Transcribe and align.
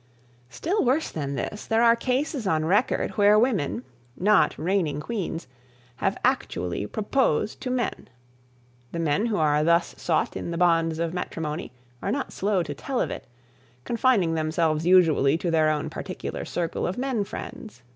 Still 0.49 0.83
worse 0.83 1.11
than 1.11 1.35
this, 1.35 1.67
there 1.67 1.83
are 1.83 1.95
cases 1.95 2.47
on 2.47 2.65
record 2.65 3.11
where 3.19 3.37
women, 3.37 3.83
not 4.17 4.57
reigning 4.57 4.99
queens, 4.99 5.45
have 5.97 6.17
actually 6.25 6.87
proposed 6.87 7.61
to 7.61 7.69
men. 7.69 8.07
The 8.93 8.97
men 8.97 9.27
who 9.27 9.37
are 9.37 9.63
thus 9.63 9.93
sought 9.99 10.35
in 10.35 10.49
the 10.49 10.57
bonds 10.57 10.97
of 10.97 11.13
matrimony 11.13 11.71
are 12.01 12.11
not 12.11 12.33
slow 12.33 12.63
to 12.63 12.73
tell 12.73 12.99
of 12.99 13.11
it, 13.11 13.27
confining 13.85 14.33
themselves 14.33 14.87
usually 14.87 15.37
to 15.37 15.51
their 15.51 15.69
own 15.69 15.87
particular 15.91 16.45
circle 16.45 16.87
of 16.87 16.97
men 16.97 17.23
friends. 17.23 17.83